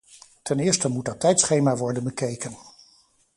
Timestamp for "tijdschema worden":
1.19-2.03